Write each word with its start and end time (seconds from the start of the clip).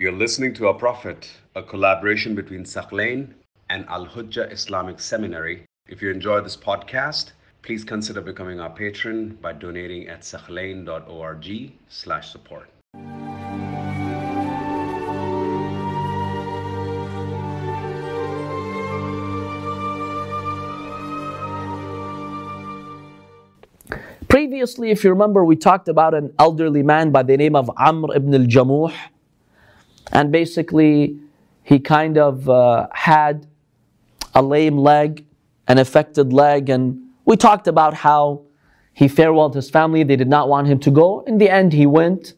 You're 0.00 0.12
listening 0.12 0.54
to 0.54 0.68
Our 0.68 0.74
Prophet, 0.74 1.28
a 1.56 1.62
collaboration 1.64 2.36
between 2.36 2.62
Thaqlain 2.62 3.34
and 3.68 3.84
Al 3.88 4.06
Hujjah 4.06 4.52
Islamic 4.52 5.00
Seminary. 5.00 5.64
If 5.88 6.00
you 6.00 6.12
enjoy 6.12 6.40
this 6.40 6.56
podcast, 6.56 7.32
please 7.62 7.82
consider 7.82 8.20
becoming 8.20 8.60
our 8.60 8.70
patron 8.70 9.36
by 9.42 9.54
donating 9.54 10.06
at 10.06 10.20
thaqlain.org 10.20 11.72
slash 11.88 12.30
support. 12.30 12.68
Previously, 24.28 24.92
if 24.92 25.02
you 25.02 25.10
remember, 25.10 25.44
we 25.44 25.56
talked 25.56 25.88
about 25.88 26.14
an 26.14 26.32
elderly 26.38 26.84
man 26.84 27.10
by 27.10 27.24
the 27.24 27.36
name 27.36 27.56
of 27.56 27.68
Amr 27.76 28.14
ibn 28.14 28.32
al-Jamuh. 28.32 28.94
And 30.12 30.32
basically, 30.32 31.18
he 31.62 31.78
kind 31.78 32.16
of 32.18 32.48
uh, 32.48 32.88
had 32.92 33.46
a 34.34 34.42
lame 34.42 34.78
leg, 34.78 35.26
an 35.66 35.78
affected 35.78 36.32
leg, 36.32 36.70
and 36.70 36.98
we 37.24 37.36
talked 37.36 37.68
about 37.68 37.94
how 37.94 38.42
he 38.94 39.06
farewelled 39.06 39.54
his 39.54 39.68
family. 39.68 40.02
They 40.02 40.16
did 40.16 40.28
not 40.28 40.48
want 40.48 40.66
him 40.66 40.78
to 40.80 40.90
go. 40.90 41.20
In 41.20 41.38
the 41.38 41.50
end, 41.50 41.72
he 41.72 41.86
went, 41.86 42.34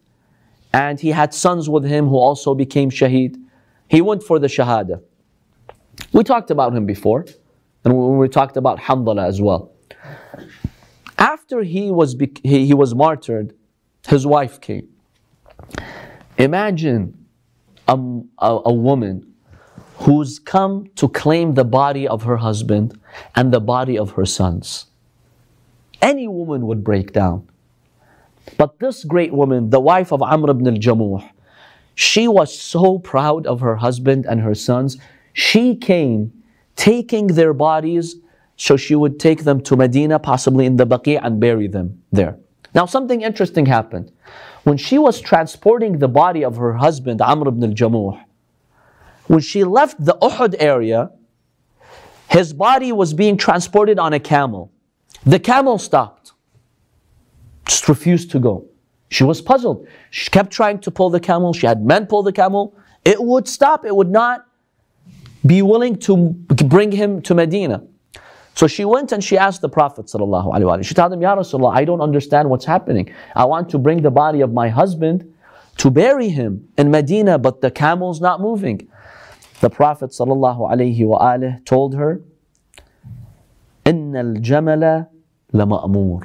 and 0.73 0.99
he 0.99 1.11
had 1.11 1.33
sons 1.33 1.69
with 1.69 1.85
him 1.85 2.09
who 2.09 2.17
also 2.17 2.55
became 2.55 2.91
shaheed. 2.91 3.37
He 3.89 4.01
went 4.01 4.23
for 4.23 4.39
the 4.39 4.47
shahada. 4.47 5.03
We 6.13 6.25
talked 6.25 6.51
about 6.51 6.75
him 6.75 6.87
before, 6.87 7.27
and 7.85 8.19
we 8.19 8.29
talked 8.29 8.57
about 8.57 8.79
Hamdallah 8.81 9.27
as 9.27 9.41
well. 9.41 9.73
After 11.19 11.63
he 11.63 11.91
was, 11.91 12.17
he, 12.43 12.67
he 12.67 12.75
was 12.75 12.95
martyred, 12.95 13.55
his 14.09 14.27
wife 14.27 14.61
came. 14.61 14.89
Imagine 16.39 17.20
a, 17.91 17.97
a, 18.39 18.61
a 18.67 18.73
woman 18.73 19.27
who's 19.97 20.39
come 20.39 20.89
to 20.97 21.09
claim 21.09 21.55
the 21.55 21.65
body 21.65 22.09
of 22.09 22.23
her 22.23 22.39
husband 22.39 22.99
and 23.35 23.53
the 23.53 23.61
body 23.61 23.99
of 23.99 24.13
her 24.13 24.25
sons. 24.25 24.87
Any 26.01 26.27
woman 26.29 26.67
would 26.67 26.83
break 26.83 27.13
down. 27.13 27.47
But 28.57 28.79
this 28.79 29.05
great 29.05 29.33
woman, 29.33 29.71
the 29.71 29.81
wife 29.81 30.13
of 30.13 30.23
Amr 30.23 30.51
ibn 30.51 30.67
al-Jamuh, 30.67 31.29
she 31.95 32.29
was 32.29 32.57
so 32.59 32.99
proud 32.99 33.47
of 33.47 33.61
her 33.61 33.77
husband 33.77 34.25
and 34.27 34.41
her 34.41 34.55
sons. 34.55 34.97
She 35.35 35.77
came 35.77 36.33
taking 36.77 37.27
their 37.27 37.53
bodies 37.53 38.17
so 38.57 38.77
she 38.77 38.95
would 38.95 39.19
take 39.19 39.45
them 39.45 39.61
to 39.63 39.77
Medina, 39.77 40.19
possibly 40.19 40.67
in 40.67 40.77
the 40.77 40.87
Baqi, 40.87 41.19
and 41.23 41.41
bury 41.41 41.67
them 41.67 42.03
there. 42.13 42.37
Now, 42.75 42.87
something 42.87 43.23
interesting 43.23 43.67
happened. 43.67 44.13
When 44.65 44.77
she 44.77 44.99
was 44.99 45.21
transporting 45.21 45.99
the 45.99 46.09
body 46.09 46.45
of 46.45 46.57
her 46.57 46.75
husband, 46.75 47.21
Amr 47.21 47.49
ibn 47.49 47.65
al 47.65 47.71
Jamuh, 47.71 48.25
when 49.27 49.41
she 49.41 49.65
left 49.65 50.05
the 50.05 50.17
Uhud 50.21 50.57
area, 50.59 51.11
his 52.29 52.53
body 52.53 52.93
was 52.93 53.15
being 53.15 53.37
transported 53.37 53.99
on 53.99 54.13
a 54.13 54.21
camel. 54.21 54.73
The 55.25 55.39
camel 55.39 55.79
stopped, 55.79 56.33
just 57.67 57.89
refused 57.89 58.31
to 58.33 58.39
go. 58.39 58.67
She 59.09 59.25
was 59.25 59.41
puzzled. 59.41 59.87
She 60.11 60.31
kept 60.31 60.53
trying 60.53 60.79
to 60.81 60.91
pull 60.91 61.11
the 61.11 61.21
camel. 61.21 61.53
She 61.53 61.67
had 61.67 61.85
men 61.85 62.07
pull 62.07 62.23
the 62.23 62.33
camel. 62.33 62.77
It 63.05 63.21
would 63.23 63.49
stop, 63.49 63.85
it 63.85 63.95
would 63.95 64.11
not 64.11 64.47
be 65.45 65.63
willing 65.63 65.97
to 65.97 66.17
bring 66.17 66.93
him 66.93 67.23
to 67.23 67.35
Medina. 67.35 67.83
So 68.56 68.68
she 68.68 68.86
went 68.86 69.12
and 69.12 69.22
she 69.24 69.38
asked 69.38 69.62
the 69.62 69.70
Prophet 69.70 70.06
ﷺ. 70.06 70.86
She 70.86 70.94
told 70.94 71.12
him, 71.12 71.22
Ya 71.22 71.36
Rasulullah, 71.36 71.76
I 71.76 71.84
don't 71.84 72.00
understand 72.00 72.50
what's 72.50 72.66
happening. 72.66 73.14
I 73.36 73.44
want 73.46 73.70
to 73.70 73.78
bring 73.78 74.02
the 74.02 74.12
body 74.12 74.40
of 74.42 74.54
my 74.54 74.70
husband 74.70 75.34
to 75.78 75.92
bury 75.92 76.30
him 76.30 76.70
in 76.78 76.90
Medina, 76.90 77.38
but 77.38 77.60
the 77.60 77.70
camel's 77.70 78.22
not 78.22 78.40
moving. 78.40 78.88
The 79.60 79.70
Prophet 79.70 80.12
ﷺ 80.12 81.66
told 81.66 81.96
her, 81.96 82.22
إن 83.86 84.14
الجمل 84.14 85.08
لمأمور. 85.54 86.24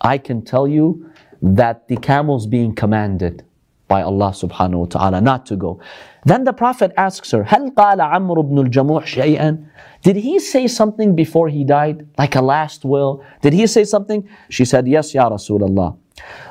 I 0.00 0.18
can 0.18 0.42
tell 0.42 0.66
you 0.66 1.10
that 1.42 1.88
the 1.88 1.96
camel's 1.96 2.46
being 2.46 2.74
commanded 2.74 3.44
by 3.90 4.02
Allah 4.02 4.30
subhanahu 4.30 4.78
wa 4.78 4.86
ta'ala 4.86 5.20
not 5.20 5.46
to 5.46 5.56
go. 5.56 5.80
Then 6.24 6.44
the 6.44 6.52
Prophet 6.52 6.92
asks 6.96 7.30
her, 7.30 7.44
هل 7.44 7.74
قال 7.74 8.00
عمرو 8.00 8.42
بن 8.42 8.58
الجموح 8.68 9.06
شيئا 9.06 9.66
did 10.06 10.14
he 10.16 10.38
say 10.38 10.68
something 10.68 11.16
before 11.16 11.48
he 11.48 11.64
died, 11.64 12.06
like 12.16 12.36
a 12.36 12.40
last 12.40 12.84
will? 12.84 13.24
Did 13.42 13.54
he 13.54 13.66
say 13.66 13.82
something? 13.82 14.28
She 14.48 14.64
said, 14.64 14.86
Yes, 14.86 15.12
Ya 15.12 15.28
Rasulullah. 15.28 15.96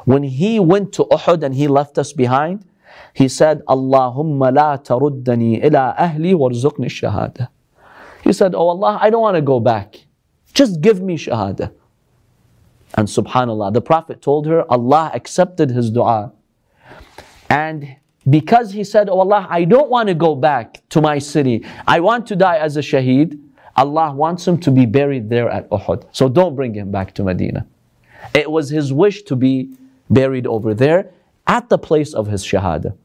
When 0.03 0.23
he 0.23 0.59
went 0.59 0.91
to 0.93 1.05
Uhud 1.05 1.41
and 1.41 1.55
he 1.55 1.69
left 1.69 1.97
us 1.97 2.11
behind, 2.11 2.65
he 3.13 3.29
said, 3.29 3.61
Allahumma 3.65 4.53
la 4.53 4.77
taruddani 4.77 5.63
ila 5.63 5.95
ahli 5.97 6.33
warzuqni 6.33 6.87
shahada. 6.91 7.47
He 8.25 8.33
said, 8.33 8.53
Oh 8.55 8.67
Allah, 8.67 8.99
I 9.01 9.09
don't 9.09 9.21
want 9.21 9.35
to 9.35 9.41
go 9.41 9.61
back. 9.61 10.05
Just 10.53 10.81
give 10.81 11.01
me 11.01 11.15
shahada. 11.17 11.71
And 12.95 13.07
subhanAllah, 13.07 13.73
the 13.73 13.81
Prophet 13.81 14.21
told 14.21 14.47
her, 14.47 14.69
Allah 14.69 15.11
accepted 15.13 15.71
his 15.71 15.91
dua. 15.91 16.33
And 17.50 17.96
because 18.28 18.72
he 18.72 18.84
said, 18.84 19.08
Oh 19.08 19.20
Allah, 19.20 19.46
I 19.50 19.64
don't 19.64 19.90
want 19.90 20.08
to 20.08 20.14
go 20.14 20.34
back 20.34 20.80
to 20.90 21.00
my 21.00 21.18
city. 21.18 21.66
I 21.86 22.00
want 22.00 22.26
to 22.28 22.36
die 22.36 22.58
as 22.58 22.76
a 22.76 22.80
shaheed. 22.80 23.38
Allah 23.76 24.12
wants 24.12 24.46
him 24.46 24.58
to 24.60 24.70
be 24.70 24.86
buried 24.86 25.28
there 25.28 25.48
at 25.48 25.68
Uhud. 25.70 26.06
So 26.12 26.28
don't 26.28 26.54
bring 26.54 26.74
him 26.74 26.90
back 26.90 27.14
to 27.14 27.24
Medina. 27.24 27.66
It 28.34 28.50
was 28.50 28.70
his 28.70 28.92
wish 28.92 29.22
to 29.22 29.36
be 29.36 29.74
buried 30.08 30.46
over 30.46 30.74
there 30.74 31.10
at 31.46 31.68
the 31.68 31.78
place 31.78 32.14
of 32.14 32.26
his 32.26 32.44
shahada. 32.44 32.96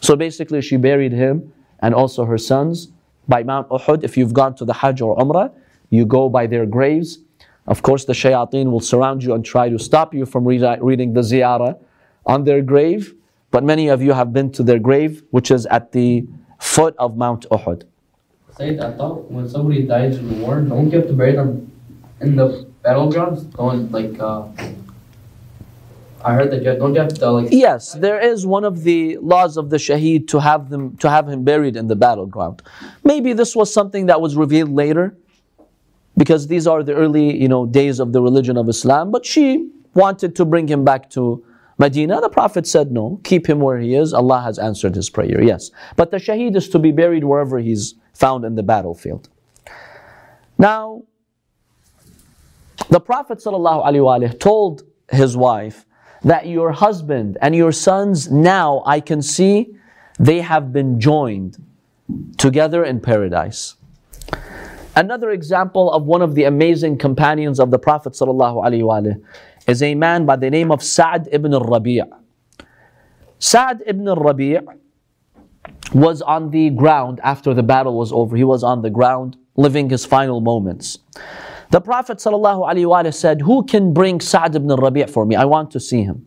So 0.00 0.16
basically, 0.16 0.60
she 0.62 0.76
buried 0.76 1.12
him 1.12 1.52
and 1.80 1.94
also 1.94 2.24
her 2.24 2.38
sons 2.38 2.88
by 3.28 3.42
Mount 3.42 3.68
Uhud. 3.68 4.02
If 4.02 4.16
you've 4.16 4.34
gone 4.34 4.54
to 4.56 4.64
the 4.64 4.72
Hajj 4.72 5.00
or 5.00 5.16
Umrah, 5.16 5.52
you 5.90 6.04
go 6.04 6.28
by 6.28 6.46
their 6.46 6.66
graves. 6.66 7.18
Of 7.66 7.82
course, 7.82 8.04
the 8.04 8.12
shayateen 8.12 8.70
will 8.70 8.80
surround 8.80 9.22
you 9.22 9.34
and 9.34 9.44
try 9.44 9.68
to 9.68 9.78
stop 9.78 10.14
you 10.14 10.26
from 10.26 10.44
reading 10.46 11.12
the 11.12 11.20
ziyarah 11.20 11.78
on 12.26 12.44
their 12.44 12.62
grave. 12.62 13.14
But 13.50 13.64
many 13.64 13.88
of 13.88 14.00
you 14.02 14.12
have 14.12 14.32
been 14.32 14.52
to 14.52 14.62
their 14.62 14.78
grave, 14.78 15.22
which 15.30 15.50
is 15.50 15.66
at 15.66 15.92
the 15.92 16.24
foot 16.60 16.94
of 16.98 17.16
Mount 17.16 17.46
Uhud. 17.50 17.82
Said, 18.56 18.80
I 18.80 18.92
thought 18.92 19.30
when 19.30 19.48
somebody 19.48 19.82
dies 19.82 20.16
in 20.16 20.28
the 20.28 20.44
war, 20.44 20.60
don't 20.60 20.90
you 20.90 20.98
have 20.98 21.08
to 21.08 21.14
bury 21.14 21.32
them 21.32 21.70
in 22.20 22.36
the 22.36 22.66
battlegrounds? 22.84 23.50
Don't 23.56 23.90
like. 23.90 24.18
Uh, 24.20 24.48
I 26.22 26.34
heard 26.34 26.50
that 26.50 26.62
you 26.62 26.76
don't 26.76 26.94
you 26.94 27.00
have 27.00 27.14
to 27.14 27.30
like. 27.30 27.48
Yes, 27.50 27.94
there 27.94 28.20
is 28.20 28.46
one 28.46 28.64
of 28.64 28.82
the 28.84 29.16
laws 29.18 29.56
of 29.56 29.70
the 29.70 29.78
shaheed 29.78 30.28
to 30.28 30.40
have 30.40 30.68
them 30.68 30.96
to 30.98 31.08
have 31.08 31.28
him 31.28 31.44
buried 31.44 31.76
in 31.76 31.86
the 31.88 31.96
battleground. 31.96 32.62
Maybe 33.04 33.32
this 33.32 33.56
was 33.56 33.72
something 33.72 34.06
that 34.06 34.20
was 34.20 34.36
revealed 34.36 34.70
later, 34.70 35.16
because 36.16 36.46
these 36.46 36.66
are 36.66 36.82
the 36.82 36.94
early 36.94 37.34
you 37.36 37.48
know 37.48 37.64
days 37.66 37.98
of 37.98 38.12
the 38.12 38.20
religion 38.20 38.56
of 38.58 38.68
Islam. 38.68 39.10
But 39.10 39.24
she 39.24 39.70
wanted 39.94 40.36
to 40.36 40.44
bring 40.44 40.68
him 40.68 40.84
back 40.84 41.08
to 41.10 41.42
Medina, 41.80 42.20
the 42.20 42.28
Prophet 42.28 42.66
said 42.66 42.92
no, 42.92 43.18
keep 43.24 43.48
him 43.48 43.58
where 43.58 43.78
he 43.78 43.94
is. 43.94 44.12
Allah 44.12 44.42
has 44.42 44.58
answered 44.58 44.94
his 44.94 45.08
prayer, 45.08 45.42
yes. 45.42 45.70
But 45.96 46.10
the 46.10 46.18
shaheed 46.18 46.54
is 46.54 46.68
to 46.68 46.78
be 46.78 46.92
buried 46.92 47.24
wherever 47.24 47.58
he's 47.58 47.94
found 48.12 48.44
in 48.44 48.54
the 48.54 48.62
battlefield. 48.62 49.30
Now, 50.58 51.04
the 52.90 53.00
Prophet 53.00 53.38
ﷺ 53.38 54.38
told 54.38 54.82
his 55.10 55.38
wife 55.38 55.86
that 56.22 56.46
your 56.46 56.70
husband 56.70 57.38
and 57.40 57.56
your 57.56 57.72
sons 57.72 58.30
now 58.30 58.82
I 58.84 59.00
can 59.00 59.22
see 59.22 59.74
they 60.18 60.42
have 60.42 60.74
been 60.74 61.00
joined 61.00 61.56
together 62.36 62.84
in 62.84 63.00
paradise. 63.00 63.76
Another 64.96 65.30
example 65.30 65.90
of 65.90 66.04
one 66.04 66.20
of 66.20 66.34
the 66.34 66.44
amazing 66.44 66.98
companions 66.98 67.58
of 67.58 67.70
the 67.70 67.78
Prophet 67.78 68.12
ﷺ 68.12 69.22
is 69.66 69.82
a 69.82 69.94
man 69.94 70.26
by 70.26 70.36
the 70.36 70.50
name 70.50 70.70
of 70.70 70.82
Sa'd 70.82 71.28
ibn 71.32 71.52
al-Rabi'. 71.54 72.02
Sa'd 73.38 73.82
ibn 73.86 74.06
al-Rabi' 74.08 74.58
was 75.94 76.22
on 76.22 76.50
the 76.50 76.70
ground 76.70 77.20
after 77.22 77.54
the 77.54 77.62
battle 77.62 77.96
was 77.96 78.12
over. 78.12 78.36
He 78.36 78.44
was 78.44 78.62
on 78.62 78.82
the 78.82 78.90
ground 78.90 79.36
living 79.56 79.90
his 79.90 80.04
final 80.06 80.40
moments. 80.40 80.98
The 81.70 81.80
Prophet 81.80 82.18
ﷺ 82.18 83.14
said, 83.14 83.40
Who 83.42 83.64
can 83.64 83.92
bring 83.92 84.20
Sa'd 84.20 84.56
ibn 84.56 84.70
al-Rabi' 84.70 85.06
for 85.06 85.24
me? 85.24 85.36
I 85.36 85.44
want 85.44 85.70
to 85.72 85.80
see 85.80 86.02
him. 86.02 86.26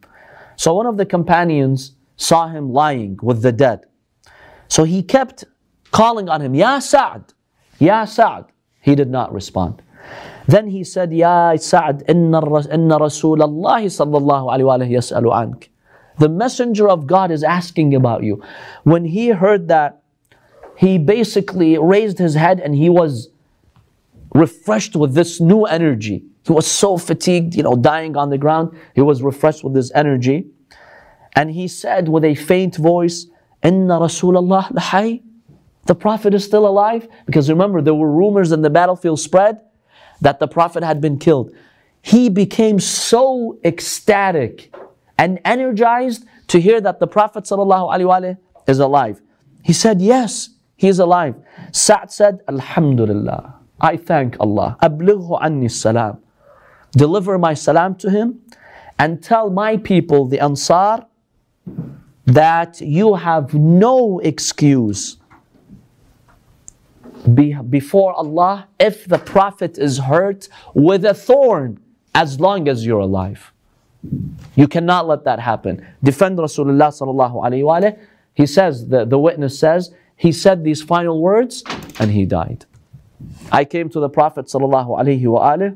So 0.56 0.74
one 0.74 0.86
of 0.86 0.98
the 0.98 1.06
companions 1.06 1.96
saw 2.16 2.48
him 2.48 2.72
lying 2.72 3.20
with 3.22 3.42
the 3.42 3.52
dead. 3.52 3.86
So 4.68 4.84
he 4.84 5.04
kept 5.04 5.44
calling 5.92 6.30
on 6.30 6.42
him, 6.42 6.56
Ya 6.56 6.80
Sa'd, 6.80 7.34
Ya 7.80 8.06
Sa'd. 8.06 8.46
He 8.82 8.96
did 8.96 9.10
not 9.10 9.34
respond. 9.34 9.82
Then 10.48 10.68
he 10.68 10.84
said, 10.84 11.14
Ya 11.14 11.56
Sa'd, 11.56 12.04
inna, 12.08 12.40
inna 12.40 13.00
Rasulullah 13.00 13.84
sallallahu 13.84 14.52
alayhi 14.52 14.66
wa 14.66 14.78
yas'alu 14.78 15.36
ank. 15.36 15.72
The 16.20 16.30
messenger 16.30 16.90
of 16.90 17.08
God 17.08 17.32
is 17.32 17.44
asking 17.44 17.96
about 17.96 18.24
you. 18.24 18.44
When 18.84 19.06
he 19.06 19.30
heard 19.30 19.68
that, 19.70 20.04
he 20.78 20.98
basically 20.98 21.78
raised 21.78 22.18
his 22.18 22.36
head 22.36 22.60
and 22.60 22.76
he 22.76 22.90
was 22.90 23.30
refreshed 24.34 24.96
with 24.96 25.14
this 25.14 25.40
new 25.40 25.64
energy. 25.64 26.24
He 26.46 26.52
was 26.52 26.68
so 26.68 26.98
fatigued, 26.98 27.56
you 27.56 27.64
know, 27.64 27.76
dying 27.76 28.18
on 28.18 28.30
the 28.30 28.38
ground. 28.38 28.78
He 28.96 29.02
was 29.02 29.24
refreshed 29.24 29.64
with 29.64 29.74
this 29.74 29.92
energy. 29.96 30.48
And 31.36 31.52
he 31.52 31.68
said 31.68 32.10
with 32.10 32.26
a 32.26 32.36
faint 32.36 32.76
voice, 32.76 33.28
Inna 33.64 34.00
Rasulallah 34.00 34.72
lahay. 34.72 35.24
The 35.86 35.96
Prophet 35.96 36.34
is 36.34 36.44
still 36.44 36.68
alive? 36.68 37.08
Because 37.26 37.50
remember, 37.50 37.82
there 37.82 37.94
were 37.94 38.12
rumors 38.12 38.52
in 38.52 38.62
the 38.62 38.70
battlefield 38.70 39.20
spread 39.20 39.62
that 40.24 40.40
the 40.40 40.48
Prophet 40.48 40.84
had 40.84 41.00
been 41.02 41.20
killed. 41.20 41.52
He 42.02 42.30
became 42.30 42.80
so 42.80 43.60
ecstatic 43.64 44.74
and 45.18 45.40
energized 45.46 46.26
to 46.48 46.60
hear 46.60 46.82
that 46.82 47.00
the 47.00 47.08
Prophet 47.08 47.44
is 48.68 48.80
alive. 48.80 49.22
He 49.64 49.74
said, 49.74 50.02
Yes, 50.02 50.50
he 50.76 50.88
is 50.88 51.00
alive. 51.00 51.36
Sa'd 51.72 52.12
said, 52.12 52.42
Alhamdulillah. 52.48 53.56
I 53.80 53.98
thank 53.98 54.38
Allah. 54.40 54.78
Ablighu 54.82 55.40
anni 55.42 55.70
salam. 55.70 56.20
Deliver 56.92 57.38
my 57.38 57.54
salam 57.54 57.96
to 57.96 58.10
him 58.10 58.40
and 59.00 59.22
tell 59.22 59.50
my 59.50 59.78
people, 59.78 60.26
the 60.26 60.40
Ansar, 60.40 61.06
that 62.26 62.80
you 62.80 63.16
have 63.16 63.54
no 63.54 64.20
excuse 64.20 65.18
be, 67.28 67.54
before 67.54 68.14
Allah 68.14 68.68
if 68.80 69.06
the 69.06 69.18
Prophet 69.18 69.78
is 69.78 69.98
hurt 70.00 70.50
with 70.74 71.06
a 71.06 71.14
thorn 71.14 71.80
as 72.14 72.40
long 72.40 72.68
as 72.68 72.86
you're 72.86 73.00
alive. 73.00 73.52
You 74.56 74.68
cannot 74.68 75.08
let 75.08 75.24
that 75.24 75.40
happen. 75.40 75.86
Defend 76.04 76.38
Rasulullah 76.38 76.90
sallallahu 76.92 77.44
alayhi 77.44 77.64
wa 77.64 77.92
He 78.34 78.46
says, 78.46 78.88
the, 78.88 79.06
the 79.06 79.18
witness 79.18 79.58
says, 79.58 79.94
he 80.16 80.32
said 80.32 80.64
these 80.64 80.82
final 80.82 81.22
words 81.22 81.64
and 82.00 82.12
he 82.12 82.26
died. 82.26 82.66
I 83.52 83.66
came 83.66 83.90
to 83.90 84.00
the 84.00 84.10
Prophet 84.10 84.48
sallallahu 84.48 85.00
alayhi 85.00 85.26
wa 85.26 85.70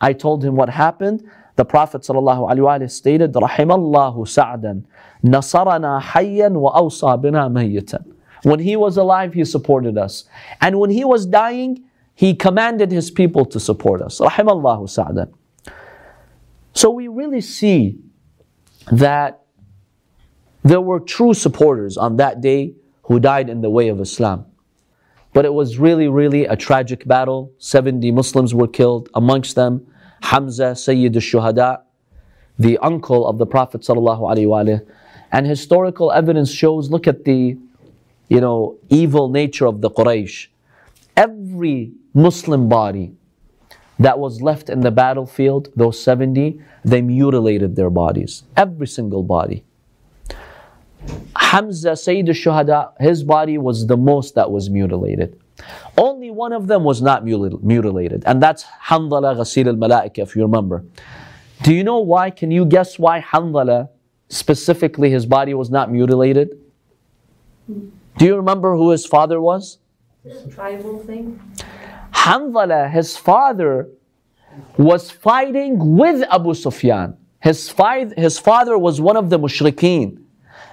I 0.00 0.12
told 0.12 0.44
him 0.44 0.54
what 0.54 0.68
happened. 0.70 1.28
The 1.56 1.64
Prophet 1.64 2.02
sallallahu 2.02 2.50
alayhi 2.50 2.80
wa 2.80 2.86
stated, 2.86 3.32
Rahimallahu 3.32 4.28
sa'dan, 4.28 4.86
nasarana 5.24 6.00
hayyan 6.00 6.52
wa 6.52 6.80
awsa 6.80 7.20
bina 7.20 7.50
mayyitan. 7.50 8.04
When 8.42 8.60
he 8.60 8.76
was 8.76 8.96
alive, 8.96 9.34
he 9.34 9.44
supported 9.44 9.98
us. 9.98 10.24
And 10.60 10.78
when 10.78 10.90
he 10.90 11.04
was 11.04 11.26
dying, 11.26 11.84
he 12.14 12.34
commanded 12.34 12.90
his 12.90 13.10
people 13.10 13.44
to 13.46 13.60
support 13.60 14.02
us. 14.02 14.20
Rahimallahu 14.20 14.88
sa'dan. 14.88 15.32
So 16.72 16.90
we 16.90 17.08
really 17.08 17.40
see 17.40 17.98
that 18.90 19.42
there 20.62 20.80
were 20.80 21.00
true 21.00 21.34
supporters 21.34 21.96
on 21.96 22.16
that 22.16 22.40
day 22.40 22.74
who 23.04 23.18
died 23.20 23.48
in 23.48 23.60
the 23.60 23.70
way 23.70 23.88
of 23.88 24.00
Islam. 24.00 24.46
But 25.32 25.44
it 25.44 25.52
was 25.52 25.78
really, 25.78 26.08
really 26.08 26.46
a 26.46 26.56
tragic 26.56 27.06
battle. 27.06 27.52
70 27.58 28.10
Muslims 28.12 28.54
were 28.54 28.68
killed, 28.68 29.08
amongst 29.14 29.54
them 29.56 29.86
Hamza, 30.22 30.74
Sayyid 30.74 31.14
al-Shuhada, 31.16 31.82
the 32.58 32.78
uncle 32.78 33.26
of 33.26 33.38
the 33.38 33.46
Prophet 33.46 33.88
And 35.32 35.46
historical 35.46 36.12
evidence 36.12 36.50
shows, 36.50 36.90
look 36.90 37.06
at 37.06 37.24
the, 37.24 37.56
you 38.28 38.40
know, 38.40 38.78
evil 38.88 39.28
nature 39.28 39.66
of 39.66 39.80
the 39.80 39.90
Quraysh. 39.90 40.48
Every 41.16 41.92
Muslim 42.14 42.68
body 42.68 43.12
that 43.98 44.18
was 44.18 44.40
left 44.40 44.70
in 44.70 44.80
the 44.80 44.90
battlefield, 44.90 45.68
those 45.74 46.00
70, 46.02 46.60
they 46.84 47.02
mutilated 47.02 47.74
their 47.74 47.90
bodies. 47.90 48.44
Every 48.56 48.86
single 48.86 49.22
body. 49.22 49.64
Hamza, 51.36 51.96
Sayyid 51.96 52.28
al-Shuhada, 52.28 52.92
his 53.00 53.24
body 53.24 53.58
was 53.58 53.86
the 53.86 53.96
most 53.96 54.34
that 54.34 54.50
was 54.50 54.68
mutilated. 54.68 55.40
Only 55.96 56.30
one 56.30 56.52
of 56.52 56.68
them 56.68 56.84
was 56.84 57.02
not 57.02 57.24
mutilated, 57.24 58.22
and 58.26 58.40
that's 58.40 58.64
Hanzala 58.64 59.34
Ghasil 59.36 59.66
al-Malaika, 59.66 60.18
if 60.18 60.36
you 60.36 60.42
remember. 60.42 60.84
Do 61.62 61.74
you 61.74 61.82
know 61.82 61.98
why? 61.98 62.30
Can 62.30 62.52
you 62.52 62.64
guess 62.64 62.98
why 62.98 63.20
Hanzala, 63.20 63.88
specifically 64.28 65.10
his 65.10 65.26
body 65.26 65.54
was 65.54 65.70
not 65.70 65.90
mutilated? 65.90 66.50
Do 68.18 68.24
you 68.24 68.36
remember 68.36 68.74
who 68.76 68.90
his 68.90 69.06
father 69.06 69.40
was? 69.40 69.78
tribal 70.50 70.98
thing? 70.98 71.40
Hanzala, 72.12 72.90
his 72.90 73.16
father, 73.16 73.88
was 74.76 75.10
fighting 75.10 75.96
with 75.96 76.22
Abu 76.28 76.54
Sufyan. 76.54 77.16
His, 77.40 77.68
fi- 77.68 78.12
his 78.16 78.38
father 78.38 78.76
was 78.76 79.00
one 79.00 79.16
of 79.16 79.30
the 79.30 79.38
mushrikeen, 79.38 80.20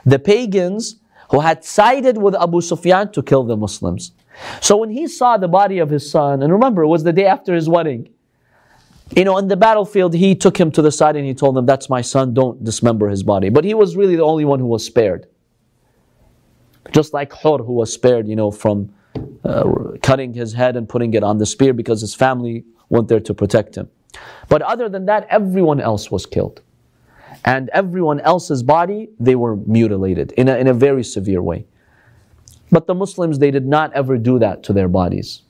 the 0.06 0.18
pagans 0.18 0.96
who 1.30 1.40
had 1.40 1.64
sided 1.64 2.18
with 2.18 2.34
Abu 2.36 2.62
Sufyan 2.62 3.12
to 3.12 3.22
kill 3.22 3.44
the 3.44 3.56
Muslims. 3.56 4.12
So 4.60 4.78
when 4.78 4.90
he 4.90 5.08
saw 5.08 5.38
the 5.38 5.48
body 5.48 5.78
of 5.78 5.92
his 5.92 6.10
son, 6.10 6.42
and 6.42 6.52
remember, 6.52 6.82
it 6.82 6.88
was 6.88 7.04
the 7.04 7.14
day 7.14 7.28
after 7.28 7.54
his 7.54 7.70
wedding, 7.70 8.10
you 9.16 9.24
know, 9.24 9.38
in 9.38 9.48
the 9.48 9.56
battlefield, 9.56 10.16
he 10.16 10.34
took 10.34 10.60
him 10.60 10.72
to 10.72 10.82
the 10.82 10.92
side 10.92 11.16
and 11.16 11.26
he 11.26 11.36
told 11.36 11.56
him, 11.56 11.68
That's 11.68 11.90
my 11.90 12.02
son, 12.02 12.34
don't 12.34 12.64
dismember 12.64 13.08
his 13.08 13.22
body. 13.22 13.50
But 13.50 13.64
he 13.64 13.76
was 13.76 13.96
really 13.96 14.16
the 14.16 14.24
only 14.24 14.46
one 14.46 14.60
who 14.60 14.66
was 14.66 14.84
spared. 14.84 15.28
Just 16.92 17.14
like 17.14 17.34
Hur, 17.34 17.58
who 17.60 17.74
was 17.74 17.92
spared, 17.92 18.28
you 18.28 18.36
know, 18.36 18.52
from 18.52 18.94
uh, 19.44 19.64
cutting 20.02 20.34
his 20.34 20.54
head 20.54 20.76
and 20.76 20.88
putting 20.88 21.14
it 21.14 21.24
on 21.24 21.38
the 21.38 21.46
spear 21.46 21.74
because 21.74 22.02
his 22.02 22.14
family 22.16 22.66
went 22.90 23.08
there 23.08 23.20
to 23.20 23.34
protect 23.34 23.76
him. 23.76 23.90
But 24.50 24.62
other 24.62 24.88
than 24.90 25.06
that, 25.08 25.28
everyone 25.30 25.82
else 25.82 26.12
was 26.12 26.26
killed. 26.26 26.62
And 27.44 27.70
everyone 27.70 28.20
else's 28.22 28.64
body, 28.64 29.10
they 29.20 29.36
were 29.36 29.56
mutilated 29.56 30.32
in 30.34 30.48
a, 30.48 30.56
in 30.58 30.68
a 30.68 30.74
very 30.74 31.04
severe 31.04 31.42
way. 31.42 31.66
But 32.72 32.88
the 32.88 32.96
Muslims, 32.96 33.40
they 33.40 33.52
did 33.52 33.68
not 33.68 33.94
ever 33.94 34.18
do 34.18 34.40
that 34.40 34.64
to 34.64 34.74
their 34.74 34.88
bodies. 34.88 35.44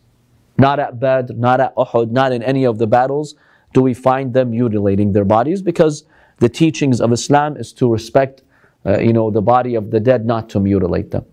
Not 0.57 0.79
at 0.79 0.99
Badr, 0.99 1.33
not 1.33 1.59
at 1.59 1.75
Uhud, 1.75 2.11
not 2.11 2.31
in 2.31 2.43
any 2.43 2.65
of 2.65 2.77
the 2.77 2.87
battles 2.87 3.35
do 3.75 3.81
we 3.81 3.93
find 3.93 4.33
them 4.33 4.51
mutilating 4.51 5.11
their 5.11 5.25
bodies 5.25 5.61
because 5.61 6.05
the 6.39 6.49
teachings 6.49 7.01
of 7.01 7.11
Islam 7.11 7.57
is 7.57 7.73
to 7.73 7.91
respect, 7.91 8.41
Uh, 8.85 8.99
you 8.99 9.13
know, 9.13 9.31
the 9.31 9.41
body 9.41 9.75
of 9.75 9.91
the 9.91 9.99
dead, 9.99 10.25
not 10.25 10.49
to 10.49 10.59
mutilate 10.59 11.11
them. 11.11 11.25